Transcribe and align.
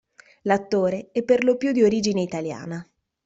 L'attore 0.45 1.09
è 1.11 1.21
per 1.21 1.43
lo 1.43 1.57
più 1.57 1.71
di 1.71 1.83
origine 1.83 2.23
italiana. 2.23 2.83